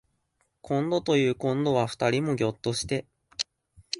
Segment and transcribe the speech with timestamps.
[0.63, 3.05] こんどというこんどは二人ともぎょっとして